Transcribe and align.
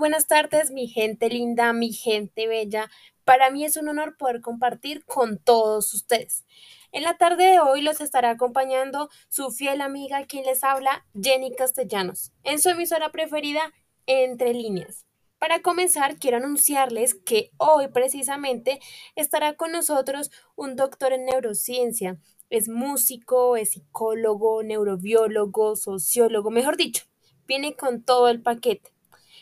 buenas 0.00 0.26
tardes, 0.26 0.70
mi 0.70 0.88
gente 0.88 1.28
linda, 1.28 1.74
mi 1.74 1.92
gente 1.92 2.48
bella. 2.48 2.90
Para 3.24 3.50
mí 3.50 3.66
es 3.66 3.76
un 3.76 3.86
honor 3.86 4.16
poder 4.16 4.40
compartir 4.40 5.04
con 5.04 5.36
todos 5.38 5.92
ustedes. 5.92 6.46
En 6.90 7.02
la 7.02 7.18
tarde 7.18 7.44
de 7.44 7.60
hoy 7.60 7.82
los 7.82 8.00
estará 8.00 8.30
acompañando 8.30 9.10
su 9.28 9.50
fiel 9.50 9.82
amiga 9.82 10.24
quien 10.24 10.46
les 10.46 10.64
habla, 10.64 11.06
Jenny 11.14 11.54
Castellanos, 11.54 12.32
en 12.44 12.58
su 12.58 12.70
emisora 12.70 13.12
preferida, 13.12 13.60
Entre 14.06 14.54
Líneas. 14.54 15.04
Para 15.38 15.60
comenzar, 15.60 16.16
quiero 16.16 16.38
anunciarles 16.38 17.14
que 17.14 17.50
hoy 17.58 17.88
precisamente 17.88 18.80
estará 19.16 19.54
con 19.54 19.70
nosotros 19.70 20.30
un 20.56 20.76
doctor 20.76 21.12
en 21.12 21.26
neurociencia. 21.26 22.18
Es 22.48 22.70
músico, 22.70 23.56
es 23.56 23.72
psicólogo, 23.72 24.62
neurobiólogo, 24.62 25.76
sociólogo, 25.76 26.50
mejor 26.50 26.78
dicho, 26.78 27.04
viene 27.46 27.76
con 27.76 28.02
todo 28.02 28.30
el 28.30 28.40
paquete. 28.40 28.92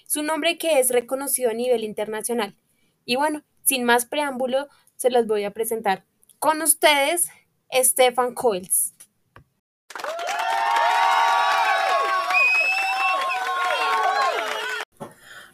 Su 0.08 0.22
nombre 0.22 0.56
que 0.56 0.80
es 0.80 0.88
reconocido 0.88 1.50
a 1.50 1.52
nivel 1.52 1.84
internacional. 1.84 2.56
Y 3.04 3.16
bueno, 3.16 3.44
sin 3.62 3.84
más 3.84 4.06
preámbulo, 4.06 4.66
se 4.96 5.10
los 5.10 5.26
voy 5.26 5.44
a 5.44 5.50
presentar. 5.50 6.06
Con 6.38 6.62
ustedes, 6.62 7.28
Stefan 7.70 8.32
Coels. 8.32 8.94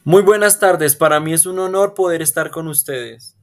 Muy 0.04 0.22
buenas 0.22 0.60
tardes, 0.60 0.94
para 0.94 1.18
mí 1.18 1.32
es 1.32 1.46
un 1.46 1.58
honor 1.58 1.94
poder 1.94 2.22
estar 2.22 2.52
con 2.52 2.68
ustedes. 2.68 3.36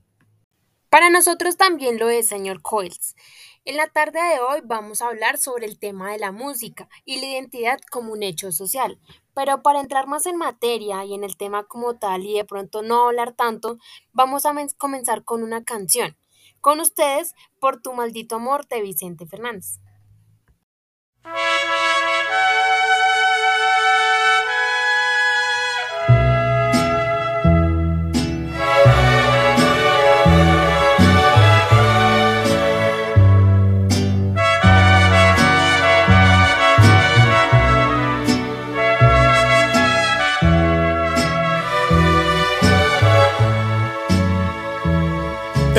Para 0.89 1.09
nosotros 1.09 1.57
también 1.57 1.99
lo 1.99 2.09
es, 2.09 2.29
señor 2.29 2.62
Coels. 2.62 3.17
En 3.65 3.76
la 3.76 3.87
tarde 3.87 4.20
de 4.20 4.39
hoy 4.39 4.62
vamos 4.63 5.01
a 5.01 5.07
hablar 5.07 5.37
sobre 5.37 5.65
el 5.65 5.77
tema 5.77 6.13
de 6.13 6.20
la 6.20 6.32
música 6.32 6.87
y 7.04 7.20
la 7.20 7.27
identidad 7.27 7.79
como 7.91 8.13
un 8.13 8.23
hecho 8.23 8.54
social. 8.54 8.98
Pero 9.34 9.62
para 9.62 9.79
entrar 9.79 10.07
más 10.07 10.26
en 10.26 10.37
materia 10.37 11.04
y 11.05 11.13
en 11.13 11.24
el 11.24 11.37
tema 11.37 11.63
como 11.63 11.98
tal 11.98 12.26
y 12.26 12.34
de 12.34 12.46
pronto 12.46 12.82
no 12.82 13.07
hablar 13.07 13.34
tanto, 13.34 13.77
vamos 14.13 14.46
a 14.46 14.54
comenzar 14.77 15.23
con 15.23 15.43
una 15.43 15.63
canción. 15.63 16.18
Con 16.60 16.79
ustedes, 16.79 17.34
Por 17.60 17.82
tu 17.82 17.93
maldito 17.93 18.35
amor 18.35 18.68
de 18.68 18.82
Vicente 18.82 19.26
Fernández. 19.26 19.79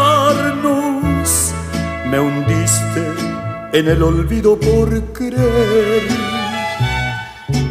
me 2.07 2.19
hundiste 2.19 3.13
en 3.71 3.87
el 3.87 4.03
olvido 4.03 4.59
por 4.59 5.13
creer 5.13 6.07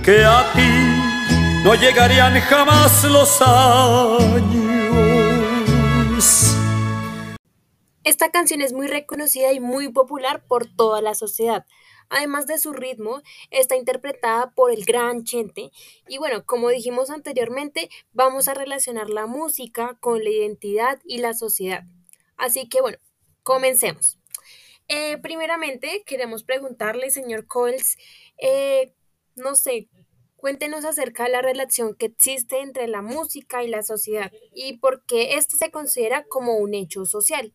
que 0.03 0.25
a 0.25 0.51
ti 0.55 1.63
no 1.63 1.75
llegarían 1.75 2.41
jamás 2.41 3.05
los 3.05 3.43
años. 3.43 4.65
Esta 8.03 8.31
canción 8.31 8.63
es 8.63 8.73
muy 8.73 8.87
reconocida 8.87 9.53
y 9.53 9.61
muy 9.61 9.91
popular 9.91 10.43
por 10.47 10.67
toda 10.67 11.03
la 11.03 11.15
sociedad. 11.15 11.67
Además 12.09 12.47
de 12.47 12.59
su 12.59 12.73
ritmo, 12.73 13.23
está 13.51 13.77
interpretada 13.77 14.53
por 14.53 14.71
el 14.71 14.85
gran 14.85 15.25
Chente. 15.25 15.71
Y 16.09 16.19
bueno, 16.19 16.45
como 16.45 16.69
dijimos 16.69 17.11
anteriormente, 17.11 17.89
vamos 18.13 18.49
a 18.49 18.55
relacionar 18.55 19.11
la 19.11 19.27
música 19.27 19.97
con 20.01 20.23
la 20.23 20.31
identidad 20.31 21.01
y 21.05 21.19
la 21.19 21.35
sociedad. 21.35 21.85
Así 22.37 22.69
que 22.69 22.81
bueno, 22.81 22.99
comencemos. 23.43 24.19
Eh, 24.89 25.19
primeramente, 25.19 26.03
queremos 26.05 26.45
preguntarle, 26.45 27.11
señor 27.11 27.47
Coles, 27.47 27.97
eh, 28.39 28.93
no 29.35 29.55
sé, 29.55 29.89
cuéntenos 30.37 30.85
acerca 30.85 31.25
de 31.25 31.31
la 31.31 31.41
relación 31.41 31.95
que 31.95 32.07
existe 32.07 32.61
entre 32.61 32.87
la 32.87 33.01
música 33.01 33.65
y 33.65 33.69
la 33.69 33.83
sociedad 33.83 34.31
y 34.53 34.77
por 34.77 35.03
qué 35.07 35.37
ésta 35.37 35.57
se 35.57 35.71
considera 35.71 36.25
como 36.25 36.59
un 36.59 36.75
hecho 36.75 37.07
social. 37.07 37.55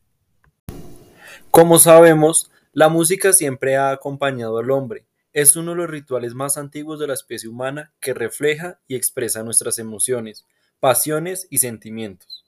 Como 1.52 1.78
sabemos, 1.78 2.50
la 2.80 2.88
música 2.88 3.34
siempre 3.34 3.76
ha 3.76 3.92
acompañado 3.92 4.58
al 4.58 4.72
hombre, 4.72 5.06
es 5.34 5.58
uno 5.58 5.72
de 5.72 5.78
los 5.80 5.90
rituales 5.90 6.34
más 6.34 6.56
antiguos 6.56 6.98
de 6.98 7.08
la 7.08 7.14
especie 7.14 7.50
humana 7.50 7.92
que 8.00 8.14
refleja 8.14 8.80
y 8.88 8.96
expresa 8.96 9.44
nuestras 9.44 9.80
emociones, 9.80 10.46
pasiones 10.80 11.46
y 11.50 11.58
sentimientos. 11.58 12.46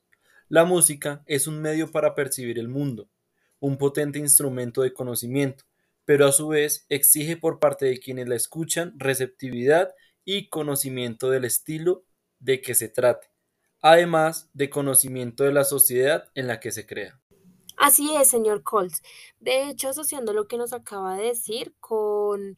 La 0.48 0.64
música 0.64 1.22
es 1.26 1.48
un 1.48 1.62
medio 1.62 1.92
para 1.92 2.16
percibir 2.16 2.60
el 2.60 2.70
mundo, 2.70 3.10
un 3.60 3.78
potente 3.78 4.20
instrumento 4.20 4.84
de 4.84 4.94
conocimiento, 4.94 5.66
pero 6.06 6.26
a 6.26 6.32
su 6.32 6.48
vez 6.48 6.86
exige 6.88 7.36
por 7.36 7.60
parte 7.60 7.88
de 7.88 8.00
quienes 8.00 8.30
la 8.30 8.36
escuchan 8.36 8.94
receptividad 8.96 9.94
y 10.24 10.48
conocimiento 10.48 11.30
del 11.30 11.44
estilo 11.44 12.06
de 12.40 12.62
que 12.62 12.74
se 12.74 12.88
trate, 12.88 13.28
además 13.82 14.50
de 14.54 14.70
conocimiento 14.70 15.44
de 15.44 15.52
la 15.52 15.66
sociedad 15.66 16.30
en 16.36 16.48
la 16.48 16.62
que 16.62 16.72
se 16.72 16.86
crea. 16.86 17.20
Así 17.82 18.16
es, 18.16 18.28
señor 18.28 18.62
Colts. 18.62 19.02
De 19.40 19.68
hecho, 19.68 19.90
asociando 19.90 20.34
lo 20.34 20.48
que 20.48 20.56
nos 20.56 20.72
acaba 20.72 21.16
de 21.18 21.24
decir 21.30 21.74
con 21.80 22.56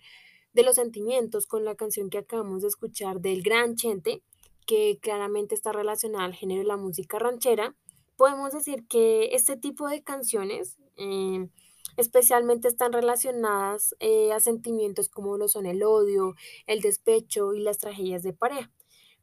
de 0.52 0.64
los 0.64 0.76
sentimientos, 0.76 1.48
con 1.48 1.64
la 1.64 1.76
canción 1.76 2.10
que 2.10 2.18
acabamos 2.18 2.62
de 2.62 2.68
escuchar 2.68 3.22
del 3.22 3.42
Gran 3.42 3.78
Chente, 3.78 4.22
que 4.68 5.00
claramente 5.02 5.56
está 5.56 5.72
relacionada 5.72 6.26
al 6.26 6.34
género 6.34 6.60
de 6.60 6.68
la 6.68 6.76
música 6.76 7.20
ranchera, 7.20 7.74
podemos 8.18 8.52
decir 8.52 8.86
que 8.86 9.30
este 9.34 9.56
tipo 9.56 9.88
de 9.88 10.04
canciones 10.04 10.78
eh, 10.98 11.48
especialmente 11.96 12.68
están 12.68 12.92
relacionadas 12.92 13.96
eh, 14.02 14.34
a 14.34 14.42
sentimientos 14.42 15.08
como 15.08 15.38
lo 15.38 15.48
son 15.48 15.66
el 15.68 15.84
odio, 15.84 16.36
el 16.68 16.82
despecho 16.82 17.54
y 17.54 17.62
las 17.62 17.78
tragedias 17.78 18.24
de 18.24 18.34
pareja, 18.34 18.70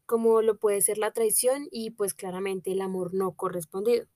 como 0.06 0.40
lo 0.40 0.56
puede 0.56 0.80
ser 0.80 0.96
la 0.96 1.12
traición 1.12 1.68
y 1.70 1.90
pues 1.90 2.14
claramente 2.14 2.72
el 2.72 2.80
amor 2.80 3.12
no 3.12 3.32
correspondido. 3.32 4.06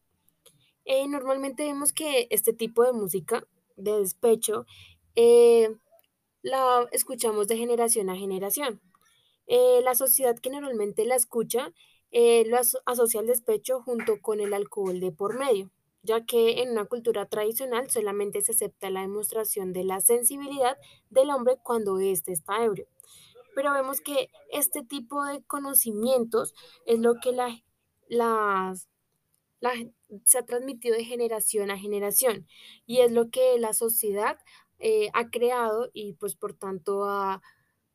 Eh, 0.84 1.08
normalmente 1.08 1.64
vemos 1.64 1.92
que 1.92 2.26
este 2.30 2.52
tipo 2.52 2.84
de 2.84 2.92
música 2.92 3.46
de 3.76 3.98
despecho 3.98 4.66
eh, 5.16 5.74
la 6.42 6.86
escuchamos 6.92 7.48
de 7.48 7.56
generación 7.56 8.10
a 8.10 8.16
generación. 8.16 8.80
Eh, 9.46 9.80
la 9.82 9.94
sociedad 9.94 10.38
que 10.38 10.50
normalmente 10.50 11.04
la 11.04 11.16
escucha 11.16 11.72
lo 12.12 12.58
asocia 12.86 13.18
al 13.18 13.26
despecho 13.26 13.80
junto 13.82 14.20
con 14.20 14.38
el 14.38 14.54
alcohol 14.54 15.00
de 15.00 15.10
por 15.10 15.36
medio, 15.36 15.72
ya 16.02 16.24
que 16.24 16.62
en 16.62 16.70
una 16.70 16.84
cultura 16.84 17.26
tradicional 17.26 17.90
solamente 17.90 18.40
se 18.40 18.52
acepta 18.52 18.88
la 18.88 19.00
demostración 19.00 19.72
de 19.72 19.82
la 19.82 20.00
sensibilidad 20.00 20.78
del 21.10 21.30
hombre 21.30 21.58
cuando 21.60 21.98
éste 21.98 22.30
está 22.30 22.62
ebrio. 22.62 22.86
Pero 23.56 23.72
vemos 23.72 24.00
que 24.00 24.30
este 24.52 24.84
tipo 24.84 25.24
de 25.24 25.42
conocimientos 25.42 26.54
es 26.86 27.00
lo 27.00 27.14
que 27.20 27.32
la, 27.32 27.64
las 28.08 28.88
se 30.24 30.38
ha 30.38 30.44
transmitido 30.44 30.96
de 30.96 31.04
generación 31.04 31.70
a 31.70 31.78
generación 31.78 32.46
y 32.86 33.00
es 33.00 33.12
lo 33.12 33.30
que 33.30 33.58
la 33.58 33.72
sociedad 33.72 34.38
eh, 34.78 35.08
ha 35.14 35.30
creado 35.30 35.90
y 35.92 36.14
pues 36.14 36.36
por 36.36 36.54
tanto 36.54 37.04
ha 37.04 37.42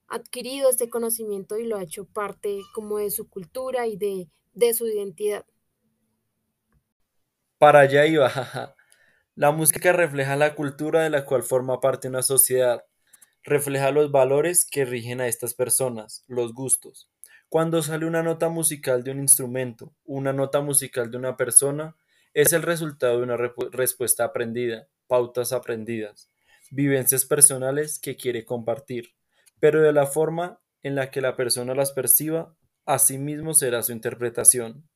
adquirido 0.08 0.70
este 0.70 0.90
conocimiento 0.90 1.58
y 1.58 1.66
lo 1.66 1.78
ha 1.78 1.84
hecho 1.84 2.06
parte 2.06 2.60
como 2.74 2.98
de 2.98 3.12
su 3.12 3.30
cultura 3.30 3.88
y 3.88 3.98
de, 3.98 4.30
de 4.54 4.74
su 4.74 4.88
identidad. 4.88 5.46
Para 7.58 7.82
allá 7.82 8.06
iba. 8.06 8.32
La 9.36 9.52
música 9.52 9.94
refleja 9.94 10.36
la 10.36 10.56
cultura 10.56 11.04
de 11.04 11.10
la 11.10 11.26
cual 11.26 11.44
forma 11.44 11.80
parte 11.80 12.10
una 12.10 12.24
sociedad, 12.24 12.84
refleja 13.44 13.92
los 13.92 14.12
valores 14.12 14.68
que 14.70 14.84
rigen 14.84 15.22
a 15.22 15.28
estas 15.28 15.54
personas, 15.54 16.26
los 16.28 16.54
gustos. 16.54 17.10
Cuando 17.50 17.82
sale 17.82 18.06
una 18.06 18.22
nota 18.22 18.48
musical 18.50 19.04
de 19.04 19.10
un 19.10 19.20
instrumento, 19.20 19.92
una 20.06 20.32
nota 20.32 20.62
musical 20.62 21.10
de 21.10 21.18
una 21.18 21.36
persona, 21.36 21.96
es 22.36 22.54
el 22.54 22.62
resultado 22.62 23.18
de 23.18 23.24
una 23.24 23.38
respuesta 23.72 24.24
aprendida, 24.24 24.88
pautas 25.08 25.52
aprendidas, 25.52 26.30
vivencias 26.70 27.26
personales 27.26 27.98
que 27.98 28.16
quiere 28.16 28.46
compartir, 28.46 29.16
pero 29.60 29.82
de 29.82 29.92
la 29.94 30.06
forma 30.06 30.60
en 30.84 30.94
la 30.94 31.10
que 31.10 31.22
la 31.22 31.36
persona 31.36 31.74
las 31.74 31.92
perciba, 31.92 32.56
asimismo 32.86 33.56
será 33.56 33.82
su 33.82 33.94
interpretación. 33.94 34.88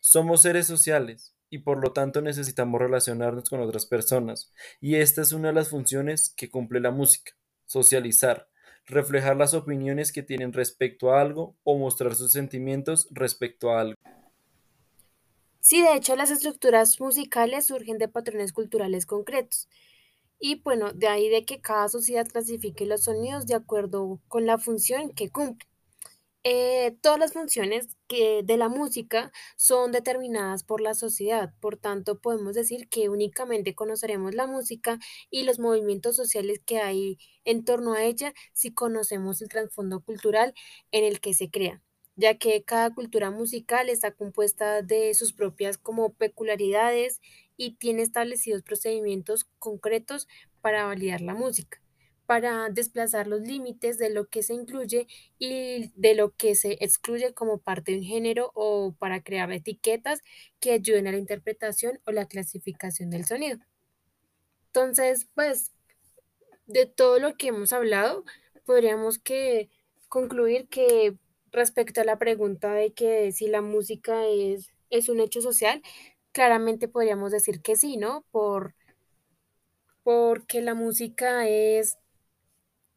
Somos 0.00 0.42
seres 0.42 0.66
sociales 0.66 1.36
y 1.48 1.58
por 1.58 1.78
lo 1.78 1.92
tanto 1.92 2.22
necesitamos 2.22 2.80
relacionarnos 2.80 3.48
con 3.48 3.60
otras 3.60 3.86
personas, 3.86 4.52
y 4.80 4.96
esta 4.96 5.22
es 5.22 5.30
una 5.30 5.48
de 5.48 5.54
las 5.54 5.68
funciones 5.68 6.34
que 6.36 6.50
cumple 6.50 6.80
la 6.80 6.90
música, 6.90 7.34
socializar, 7.66 8.48
reflejar 8.86 9.36
las 9.36 9.54
opiniones 9.54 10.12
que 10.12 10.22
tienen 10.22 10.52
respecto 10.52 11.12
a 11.12 11.20
algo 11.20 11.56
o 11.64 11.78
mostrar 11.78 12.14
sus 12.14 12.32
sentimientos 12.32 13.08
respecto 13.10 13.70
a 13.70 13.80
algo. 13.80 13.94
Sí, 15.60 15.82
de 15.82 15.94
hecho 15.94 16.16
las 16.16 16.30
estructuras 16.30 17.00
musicales 17.00 17.66
surgen 17.66 17.98
de 17.98 18.08
patrones 18.08 18.52
culturales 18.52 19.06
concretos. 19.06 19.68
Y 20.40 20.62
bueno, 20.62 20.92
de 20.92 21.06
ahí 21.06 21.28
de 21.28 21.44
que 21.44 21.60
cada 21.60 21.88
sociedad 21.88 22.26
clasifique 22.26 22.86
los 22.86 23.04
sonidos 23.04 23.46
de 23.46 23.54
acuerdo 23.54 24.20
con 24.26 24.46
la 24.46 24.58
función 24.58 25.10
que 25.10 25.30
cumple. 25.30 25.69
Eh, 26.42 26.96
todas 27.02 27.18
las 27.18 27.34
funciones 27.34 27.98
que 28.08 28.42
de 28.42 28.56
la 28.56 28.70
música 28.70 29.30
son 29.56 29.92
determinadas 29.92 30.64
por 30.64 30.80
la 30.80 30.94
sociedad, 30.94 31.52
por 31.60 31.76
tanto 31.76 32.18
podemos 32.18 32.54
decir 32.54 32.88
que 32.88 33.10
únicamente 33.10 33.74
conoceremos 33.74 34.34
la 34.34 34.46
música 34.46 34.98
y 35.30 35.42
los 35.42 35.58
movimientos 35.58 36.16
sociales 36.16 36.60
que 36.64 36.78
hay 36.78 37.18
en 37.44 37.64
torno 37.64 37.92
a 37.92 38.04
ella 38.04 38.32
si 38.54 38.72
conocemos 38.72 39.42
el 39.42 39.48
trasfondo 39.50 40.00
cultural 40.00 40.54
en 40.92 41.04
el 41.04 41.20
que 41.20 41.34
se 41.34 41.50
crea 41.50 41.82
ya 42.16 42.36
que 42.38 42.62
cada 42.64 42.90
cultura 42.94 43.30
musical 43.30 43.88
está 43.88 44.12
compuesta 44.12 44.82
de 44.82 45.14
sus 45.14 45.32
propias 45.32 45.78
como 45.78 46.12
peculiaridades 46.12 47.20
y 47.56 47.76
tiene 47.76 48.02
establecidos 48.02 48.62
procedimientos 48.62 49.46
concretos 49.58 50.28
para 50.60 50.84
validar 50.84 51.22
la 51.22 51.34
música, 51.34 51.82
para 52.30 52.68
desplazar 52.68 53.26
los 53.26 53.40
límites 53.40 53.98
de 53.98 54.08
lo 54.08 54.28
que 54.28 54.44
se 54.44 54.54
incluye 54.54 55.08
y 55.40 55.90
de 55.96 56.14
lo 56.14 56.30
que 56.36 56.54
se 56.54 56.76
excluye 56.78 57.34
como 57.34 57.58
parte 57.58 57.90
de 57.90 57.98
un 57.98 58.04
género 58.04 58.52
o 58.54 58.94
para 58.96 59.20
crear 59.24 59.50
etiquetas 59.50 60.20
que 60.60 60.70
ayuden 60.70 61.08
a 61.08 61.10
la 61.10 61.18
interpretación 61.18 61.98
o 62.06 62.12
la 62.12 62.26
clasificación 62.26 63.10
del 63.10 63.24
sonido. 63.24 63.58
Entonces, 64.66 65.26
pues, 65.34 65.72
de 66.66 66.86
todo 66.86 67.18
lo 67.18 67.36
que 67.36 67.48
hemos 67.48 67.72
hablado, 67.72 68.24
podríamos 68.64 69.18
que 69.18 69.68
concluir 70.08 70.68
que 70.68 71.16
respecto 71.50 72.00
a 72.00 72.04
la 72.04 72.20
pregunta 72.20 72.72
de 72.72 72.92
que 72.92 73.32
si 73.32 73.48
la 73.48 73.60
música 73.60 74.24
es, 74.28 74.70
es 74.90 75.08
un 75.08 75.18
hecho 75.18 75.40
social, 75.42 75.82
claramente 76.30 76.86
podríamos 76.86 77.32
decir 77.32 77.60
que 77.60 77.74
sí, 77.74 77.96
¿no? 77.96 78.24
Por, 78.30 78.76
porque 80.04 80.60
la 80.60 80.74
música 80.74 81.48
es, 81.48 81.98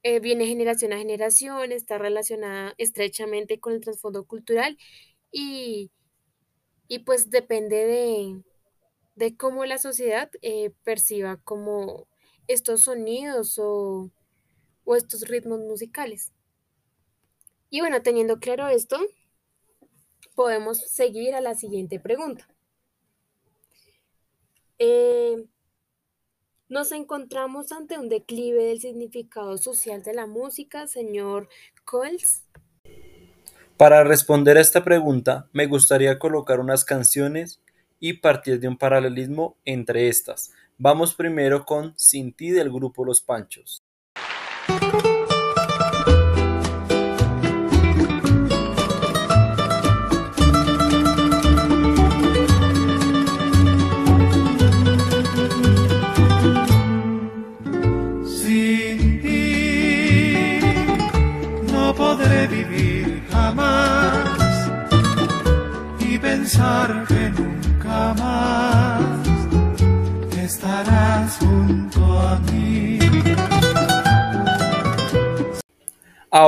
eh, 0.03 0.19
viene 0.19 0.47
generación 0.47 0.93
a 0.93 0.97
generación, 0.97 1.71
está 1.71 1.97
relacionada 1.97 2.73
estrechamente 2.77 3.59
con 3.59 3.73
el 3.73 3.81
trasfondo 3.81 4.25
cultural 4.25 4.77
y, 5.31 5.91
y 6.87 6.99
pues 6.99 7.29
depende 7.29 7.75
de, 7.85 8.43
de 9.15 9.37
cómo 9.37 9.65
la 9.65 9.77
sociedad 9.79 10.31
eh, 10.41 10.71
perciba 10.83 11.37
como 11.43 12.07
estos 12.47 12.83
sonidos 12.83 13.59
o, 13.59 14.11
o 14.85 14.95
estos 14.95 15.23
ritmos 15.27 15.59
musicales. 15.59 16.33
Y 17.69 17.81
bueno, 17.81 18.01
teniendo 18.01 18.39
claro 18.39 18.69
esto, 18.69 18.97
podemos 20.35 20.77
seguir 20.79 21.33
a 21.33 21.41
la 21.41 21.55
siguiente 21.55 21.99
pregunta. 21.99 22.47
Eh, 24.77 25.45
nos 26.69 26.91
encontramos 26.91 27.71
ante 27.71 27.97
un 27.97 28.09
declive 28.09 28.65
del 28.65 28.79
significado 28.79 29.57
social 29.57 30.03
de 30.03 30.13
la 30.13 30.25
música, 30.25 30.87
señor 30.87 31.49
Coles. 31.85 32.45
Para 33.77 34.03
responder 34.03 34.57
a 34.57 34.61
esta 34.61 34.83
pregunta, 34.83 35.49
me 35.51 35.65
gustaría 35.65 36.17
colocar 36.19 36.59
unas 36.59 36.85
canciones 36.85 37.61
y 37.99 38.13
partir 38.13 38.59
de 38.59 38.67
un 38.67 38.77
paralelismo 38.77 39.57
entre 39.65 40.07
estas. 40.09 40.51
Vamos 40.77 41.15
primero 41.15 41.65
con 41.65 41.93
Sin 41.97 42.33
ti 42.33 42.51
del 42.51 42.71
grupo 42.71 43.05
Los 43.05 43.21
Panchos. 43.21 43.82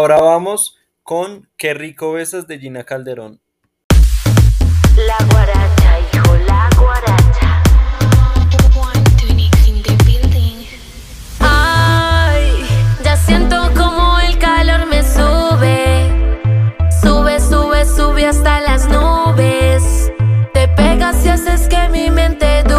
Ahora 0.06 0.22
vamos 0.22 0.76
con 1.02 1.50
Qué 1.58 1.74
rico 1.74 2.12
besas 2.14 2.46
de 2.46 2.60
Gina 2.60 2.84
Calderón. 2.84 3.42
La 4.96 5.18
guaracha, 5.32 6.00
hijo, 6.00 6.36
la 6.46 6.70
guaracha. 6.78 7.64
Ay, 11.40 12.68
ya 13.04 13.18
siento 13.18 13.74
como 13.74 14.20
el 14.20 14.38
calor 14.38 14.86
me 14.86 15.02
sube. 15.02 16.38
Sube, 17.02 17.40
sube, 17.40 17.86
sube 17.88 18.28
hasta 18.28 18.62
las 18.62 18.88
nubes. 18.88 20.12
Te 20.54 20.68
pegas 20.68 21.26
y 21.26 21.30
haces 21.30 21.68
que 21.68 21.90
mi 21.90 22.12
mente 22.12 22.62
dude. 22.62 22.75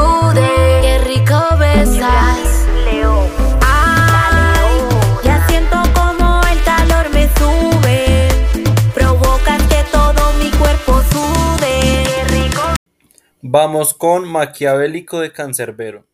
Vamos 13.59 13.95
con 13.95 14.29
Maquiavélico 14.29 15.19
de 15.19 15.33
Cancerbero. 15.33 16.05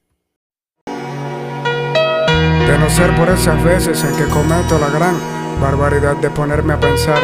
De 0.87 2.79
no 2.79 2.89
ser 2.89 3.17
por 3.17 3.29
esas 3.31 3.65
veces 3.65 4.05
en 4.05 4.17
que 4.17 4.33
cometo 4.33 4.79
la 4.79 4.89
gran 4.91 5.17
barbaridad 5.61 6.15
de 6.19 6.31
ponerme 6.31 6.75
a 6.75 6.79
pensar, 6.79 7.19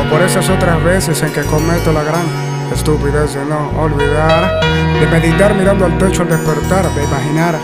o 0.00 0.10
por 0.10 0.22
esas 0.22 0.48
otras 0.48 0.82
veces 0.82 1.22
en 1.22 1.30
que 1.34 1.42
cometo 1.42 1.92
la 1.92 2.04
gran 2.04 2.24
estupidez 2.72 3.34
de 3.34 3.44
no 3.44 3.82
olvidar, 3.82 4.64
de 4.98 5.06
meditar 5.08 5.54
mirando 5.54 5.84
al 5.84 5.98
techo 5.98 6.22
al 6.22 6.30
despertar, 6.30 6.88
de 6.94 7.04
imaginar. 7.04 7.58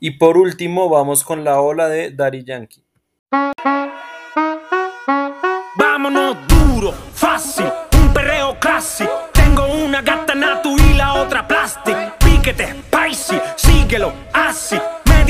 Y 0.00 0.12
por 0.12 0.38
último, 0.38 0.88
vamos 0.88 1.22
con 1.22 1.44
la 1.44 1.60
ola 1.60 1.90
de 1.90 2.12
Daddy 2.12 2.44
Yankee. 2.44 2.82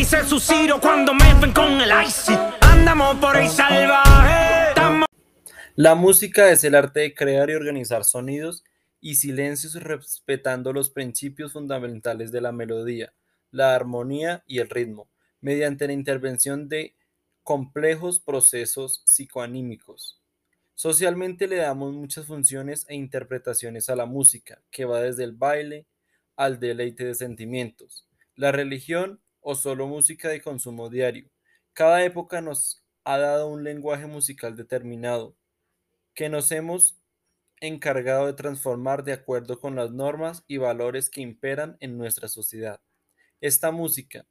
Dice 0.02 0.24
su 0.24 0.40
Ciro 0.40 0.80
cuando 0.80 1.14
me 1.14 1.32
ven 1.34 1.52
con 1.52 1.80
el 1.80 1.90
icy. 2.04 2.32
Andamos 2.60 3.18
por 3.18 3.36
ahí 3.36 3.48
salvaje. 3.48 4.74
La 5.76 5.94
música 5.94 6.50
es 6.50 6.64
el 6.64 6.74
arte 6.74 6.98
de 6.98 7.14
crear 7.14 7.48
y 7.48 7.54
organizar 7.54 8.02
sonidos 8.02 8.64
y 9.00 9.14
silencios 9.14 9.74
respetando 9.74 10.72
los 10.72 10.90
principios 10.90 11.52
fundamentales 11.52 12.32
de 12.32 12.40
la 12.40 12.50
melodía, 12.50 13.14
la 13.52 13.76
armonía 13.76 14.42
y 14.48 14.58
el 14.58 14.70
ritmo, 14.70 15.08
mediante 15.40 15.86
la 15.86 15.92
intervención 15.92 16.68
de 16.68 16.96
complejos 17.44 18.18
procesos 18.18 19.02
psicoanímicos. 19.04 20.20
Socialmente 20.74 21.46
le 21.46 21.58
damos 21.58 21.94
muchas 21.94 22.26
funciones 22.26 22.86
e 22.88 22.96
interpretaciones 22.96 23.88
a 23.88 23.94
la 23.94 24.06
música, 24.06 24.64
que 24.72 24.84
va 24.84 25.00
desde 25.00 25.22
el 25.22 25.32
baile 25.32 25.86
al 26.34 26.58
deleite 26.58 27.04
de 27.04 27.14
sentimientos, 27.14 28.08
la 28.34 28.50
religión 28.50 29.20
o 29.42 29.54
solo 29.54 29.86
música 29.86 30.30
de 30.30 30.40
consumo 30.40 30.88
diario. 30.88 31.30
Cada 31.74 32.04
época 32.04 32.40
nos 32.40 32.86
ha 33.04 33.18
dado 33.18 33.48
un 33.48 33.64
lenguaje 33.64 34.06
musical 34.06 34.56
determinado, 34.56 35.36
que 36.14 36.28
nos 36.28 36.52
hemos 36.52 37.02
encargado 37.60 38.26
de 38.26 38.34
transformar 38.34 39.04
de 39.04 39.12
acuerdo 39.12 39.60
con 39.60 39.76
las 39.76 39.92
normas 39.92 40.44
y 40.48 40.56
valores 40.58 41.10
que 41.10 41.20
imperan 41.20 41.76
en 41.80 41.98
nuestra 41.98 42.28
sociedad. 42.28 42.80
Esta 43.40 43.70
música, 43.72 44.26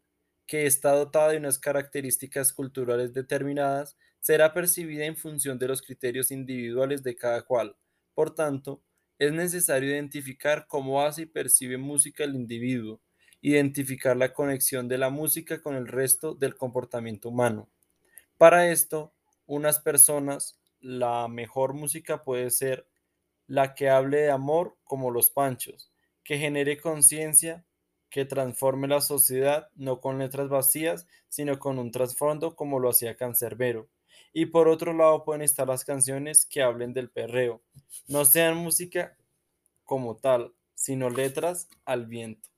que 0.48 0.66
está 0.66 0.92
dotada 0.94 1.32
de 1.32 1.38
unas 1.38 1.60
características 1.60 2.54
culturales 2.54 3.14
determinadas, 3.14 3.98
será 4.20 4.54
percibida 4.54 5.06
en 5.06 5.18
función 5.18 5.60
de 5.60 5.68
los 5.68 5.82
criterios 5.82 6.32
individuales 6.32 7.04
de 7.04 7.16
cada 7.16 7.44
cual. 7.44 7.76
Por 8.14 8.36
tanto, 8.36 8.84
es 9.20 9.32
necesario 9.34 9.90
identificar 9.92 10.68
cómo 10.68 11.02
hace 11.04 11.24
y 11.24 11.26
percibe 11.28 11.78
música 11.78 12.24
el 12.24 12.36
individuo, 12.36 13.02
identificar 13.42 14.16
la 14.16 14.34
conexión 14.34 14.88
de 14.88 14.98
la 14.98 15.10
música 15.10 15.62
con 15.62 15.76
el 15.76 15.88
resto 15.88 16.36
del 16.36 16.56
comportamiento 16.56 17.30
humano. 17.30 17.70
Para 18.38 18.72
esto, 18.72 19.14
unas 19.46 19.80
personas 19.80 20.60
la 20.80 21.28
mejor 21.28 21.74
música 21.74 22.24
puede 22.24 22.50
ser 22.50 22.88
la 23.48 23.76
que 23.76 23.90
hable 23.90 24.18
de 24.22 24.32
amor 24.32 24.78
como 24.84 25.12
los 25.12 25.30
panchos, 25.30 25.92
que 26.24 26.38
genere 26.38 26.78
conciencia, 26.80 27.66
que 28.10 28.26
transforme 28.26 28.88
la 28.88 29.02
sociedad 29.02 29.70
no 29.76 30.02
con 30.02 30.20
letras 30.20 30.50
vacías, 30.50 31.08
sino 31.30 31.60
con 31.60 31.80
un 31.80 31.92
trasfondo 31.92 32.56
como 32.56 32.80
lo 32.80 32.90
hacía 32.90 33.16
Cancerbero. 33.16 33.90
Y 34.34 34.48
por 34.48 34.68
otro 34.68 34.94
lado 34.94 35.24
pueden 35.24 35.42
estar 35.42 35.68
las 35.68 35.86
canciones 35.86 36.46
que 36.46 36.62
hablen 36.62 36.94
del 36.94 37.10
perreo, 37.10 37.62
no 38.08 38.26
sean 38.26 38.58
música 38.58 39.18
como 39.84 40.16
tal, 40.16 40.54
sino 40.74 41.10
letras 41.10 41.68
al 41.86 42.06
viento. 42.06 42.50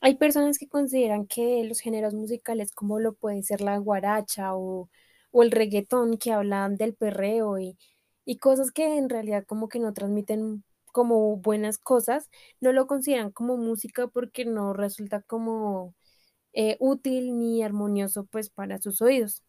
Hay 0.00 0.16
personas 0.16 0.58
que 0.58 0.68
consideran 0.68 1.26
que 1.26 1.64
los 1.64 1.80
géneros 1.80 2.14
musicales 2.14 2.72
como 2.72 2.98
lo 3.00 3.14
puede 3.14 3.42
ser 3.42 3.60
la 3.60 3.76
guaracha 3.78 4.54
o, 4.56 4.88
o 5.30 5.42
el 5.42 5.50
reggaetón 5.50 6.16
que 6.18 6.32
hablan 6.32 6.76
del 6.76 6.94
perreo 6.94 7.58
y, 7.58 7.76
y 8.24 8.38
cosas 8.38 8.72
que 8.72 8.96
en 8.98 9.08
realidad 9.10 9.44
como 9.46 9.68
que 9.68 9.78
no 9.78 9.92
transmiten 9.92 10.64
como 10.92 11.36
buenas 11.36 11.78
cosas, 11.78 12.28
no 12.60 12.72
lo 12.72 12.86
consideran 12.86 13.30
como 13.30 13.56
música 13.56 14.08
porque 14.08 14.44
no 14.44 14.72
resulta 14.72 15.20
como 15.22 15.94
eh, 16.54 16.76
útil 16.80 17.38
ni 17.38 17.62
armonioso 17.62 18.24
pues 18.26 18.50
para 18.50 18.78
sus 18.80 19.02
oídos. 19.02 19.42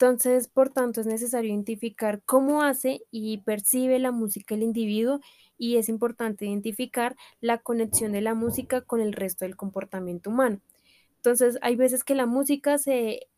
Entonces, 0.00 0.48
por 0.48 0.70
tanto, 0.70 1.02
es 1.02 1.06
necesario 1.06 1.50
identificar 1.50 2.22
cómo 2.24 2.62
hace 2.62 3.02
y 3.10 3.38
percibe 3.42 3.98
la 3.98 4.12
música 4.12 4.54
el 4.54 4.62
individuo 4.62 5.20
y 5.58 5.76
es 5.76 5.90
importante 5.90 6.46
identificar 6.46 7.16
la 7.42 7.58
conexión 7.58 8.12
de 8.12 8.22
la 8.22 8.32
música 8.34 8.80
con 8.80 9.02
el 9.02 9.12
resto 9.12 9.44
del 9.44 9.56
comportamiento 9.56 10.30
humano. 10.30 10.62
Entonces, 11.16 11.58
hay 11.60 11.76
veces 11.76 12.02
que 12.02 12.14
la 12.14 12.24
música 12.24 12.78
se 12.78 13.28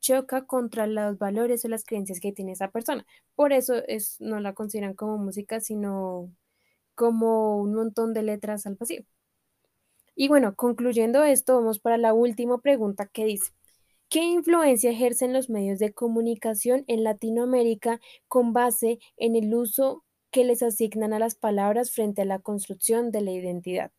choca 0.00 0.46
contra 0.46 0.86
los 0.86 1.18
valores 1.18 1.64
o 1.64 1.68
las 1.68 1.84
creencias 1.84 2.20
que 2.20 2.32
tiene 2.32 2.52
esa 2.52 2.70
persona. 2.70 3.04
Por 3.34 3.52
eso 3.52 3.74
es, 3.88 4.20
no 4.20 4.38
la 4.38 4.54
consideran 4.54 4.94
como 4.94 5.18
música, 5.18 5.58
sino 5.60 6.30
como 6.94 7.58
un 7.58 7.74
montón 7.74 8.14
de 8.14 8.22
letras 8.22 8.66
al 8.66 8.76
vacío. 8.76 9.04
Y 10.14 10.28
bueno, 10.28 10.54
concluyendo 10.54 11.24
esto, 11.24 11.56
vamos 11.56 11.78
para 11.80 11.98
la 11.98 12.14
última 12.14 12.58
pregunta 12.58 13.06
que 13.06 13.24
dice, 13.24 13.52
¿qué 14.12 14.20
influencia 14.20 14.90
ejercen 14.90 15.32
los 15.32 15.48
medios 15.48 15.78
de 15.78 15.94
comunicación 15.94 16.84
en 16.86 17.02
Latinoamérica 17.02 17.98
con 18.28 18.52
base 18.52 18.98
en 19.16 19.36
el 19.36 19.54
uso 19.54 20.04
que 20.30 20.44
les 20.44 20.62
asignan 20.62 21.14
a 21.14 21.18
las 21.18 21.34
palabras 21.34 21.92
frente 21.92 22.20
a 22.20 22.26
la 22.26 22.38
construcción 22.38 23.10
de 23.10 23.22
la 23.22 23.30
identidad? 23.32 23.90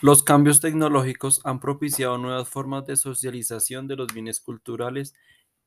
Los 0.00 0.24
cambios 0.24 0.60
tecnológicos 0.60 1.40
han 1.44 1.60
propiciado 1.60 2.18
nuevas 2.18 2.48
formas 2.48 2.86
de 2.86 2.96
socialización 2.96 3.86
de 3.86 3.94
los 3.94 4.12
bienes 4.12 4.40
culturales 4.40 5.14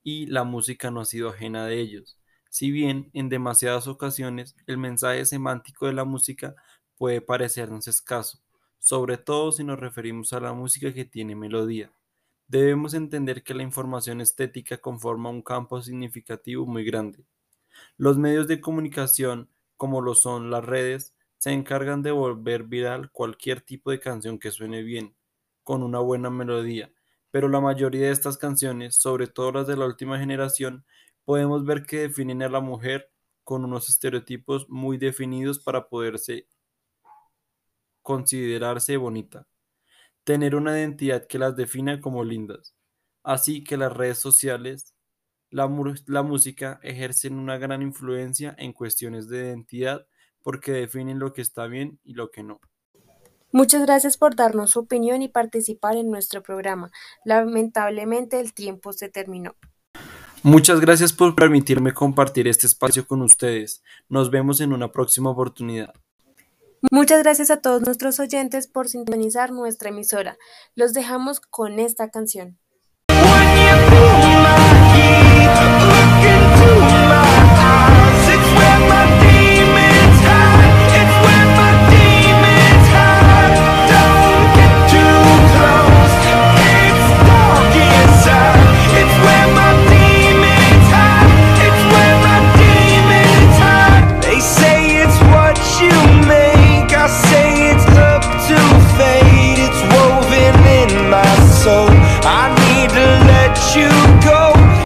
y 0.04 0.25
la 0.25 0.44
música 0.44 0.92
no 0.92 1.00
ha 1.00 1.06
sido 1.06 1.30
ajena 1.30 1.65
de 1.65 1.80
ellos. 1.80 2.20
Si 2.50 2.70
bien 2.70 3.12
en 3.13 3.30
demasiadas 3.30 3.88
ocasiones 3.88 4.58
el 4.68 4.77
mensaje 4.77 5.25
semántico 5.25 5.88
de 5.88 5.94
la 5.94 6.04
música 6.04 6.54
puede 6.98 7.22
parecernos 7.22 7.88
escaso, 7.88 8.39
sobre 8.77 9.18
todo 9.18 9.54
si 9.54 9.63
nos 9.63 9.80
referimos 9.80 10.34
a 10.34 10.42
la 10.42 10.51
música 10.51 10.94
que 10.94 11.06
tiene 11.06 11.34
melodía. 11.34 11.94
Debemos 12.48 12.94
entender 12.94 13.44
que 13.44 13.56
la 13.56 13.64
información 13.64 14.22
estética 14.22 14.78
conforma 14.78 15.30
un 15.30 15.42
campo 15.42 15.82
significativo 15.82 16.66
muy 16.68 16.84
grande. 16.84 17.25
Los 17.98 18.18
medios 18.18 18.48
de 18.48 18.62
comunicación, 18.62 19.50
como 19.78 20.02
lo 20.02 20.14
son 20.16 20.52
las 20.52 20.64
redes, 20.64 21.16
se 21.38 21.52
encargan 21.52 22.04
de 22.04 22.12
volver 22.12 22.64
viral 22.64 23.12
cualquier 23.12 23.62
tipo 23.62 23.92
de 23.92 24.00
canción 24.00 24.40
que 24.40 24.52
suene 24.52 24.84
bien, 24.84 25.16
con 25.64 25.84
una 25.84 26.00
buena 26.00 26.30
melodía, 26.30 26.92
pero 27.32 27.50
la 27.50 27.60
mayoría 27.60 28.08
de 28.08 28.12
estas 28.12 28.38
canciones, 28.38 28.96
sobre 28.96 29.28
todo 29.28 29.52
las 29.52 29.68
de 29.68 29.75
la 29.75 29.86
última 29.86 30.20
generación, 30.20 30.86
podemos 31.24 31.66
ver 31.66 31.84
que 31.84 32.02
definen 32.02 32.44
a 32.44 32.50
la 32.50 32.62
mujer 32.62 33.12
con 33.44 33.66
unos 33.66 33.90
estereotipos 33.90 34.70
muy 34.70 34.98
definidos 34.98 35.60
para 35.60 35.90
poderse 35.90 36.48
considerarse 38.02 38.98
bonita, 38.98 39.48
tener 40.25 40.55
una 40.55 40.77
identidad 40.77 41.25
que 41.27 41.39
las 41.39 41.55
defina 41.55 42.01
como 42.01 42.25
lindas. 42.25 42.75
Así 43.24 43.63
que 43.63 43.77
las 43.77 43.94
redes 43.94 44.17
sociales, 44.17 44.94
la, 45.50 45.72
la 46.08 46.24
música 46.24 46.79
ejercen 46.84 47.36
una 47.36 47.58
gran 47.58 47.82
influencia 47.82 48.53
en 48.58 48.74
cuestiones 48.74 49.29
de 49.29 49.46
identidad 49.46 50.05
porque 50.41 50.74
definen 50.74 51.20
lo 51.20 51.32
que 51.32 51.41
está 51.41 51.67
bien 51.67 52.00
y 52.03 52.13
lo 52.13 52.29
que 52.29 52.44
no. 52.44 52.60
Muchas 53.51 53.84
gracias 53.84 54.17
por 54.17 54.36
darnos 54.36 54.72
su 54.72 54.79
opinión 54.79 55.22
y 55.22 55.29
participar 55.29 55.96
en 55.96 56.12
nuestro 56.12 56.44
programa. 56.44 56.91
Lamentablemente 57.24 58.39
el 58.39 58.53
tiempo 58.53 58.91
se 58.91 59.08
terminó. 59.08 59.55
Muchas 60.44 60.79
gracias 60.79 61.13
por 61.13 61.36
permitirme 61.36 61.94
compartir 61.94 62.48
este 62.48 62.67
espacio 62.67 63.08
con 63.08 63.22
ustedes. 63.22 63.82
Nos 64.10 64.29
vemos 64.29 64.60
en 64.62 64.74
una 64.74 64.91
próxima 64.91 65.29
oportunidad. 65.29 65.94
Muchas 66.92 67.24
gracias 67.24 67.51
a 67.51 67.62
todos 67.62 67.82
nuestros 67.82 68.20
oyentes 68.20 68.68
por 68.68 68.89
sintonizar 68.89 69.51
nuestra 69.51 69.89
emisora. 69.89 70.38
Los 70.75 70.94
dejamos 70.94 71.39
con 71.39 71.80
esta 71.80 72.10
canción. 72.10 72.60